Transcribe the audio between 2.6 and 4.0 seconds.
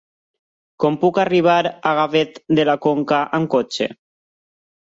de la Conca amb cotxe?